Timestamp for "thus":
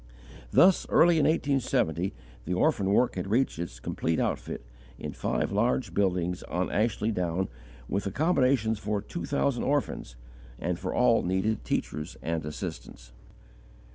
0.49-0.87